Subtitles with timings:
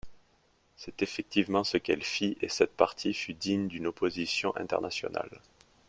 [0.77, 5.29] C'est effectivement ce qu'elle fit et cette partie fut digne d'une opposition internationale.